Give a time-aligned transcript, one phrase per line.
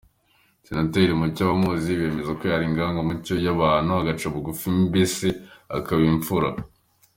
[0.67, 5.27] Senateri Mucyo abamuzi bemeza ko yari inyangamugayo, yakundaga abantu, agaca bugufi mbese
[5.77, 6.49] akaba imfura.